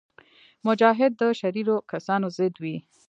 [0.67, 2.77] مجاهد د شریرو کسانو ضد وي.